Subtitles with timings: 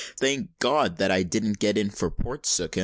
[0.19, 2.79] Thank God that I didn't get in for Portsoken!